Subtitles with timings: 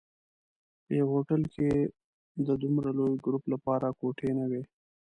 [0.85, 1.69] په یوه هوټل کې
[2.47, 4.63] د دومره لوی ګروپ لپاره کوټې نه وې.